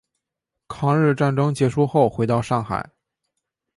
[0.67, 2.89] 抗日战争结束后回到上海。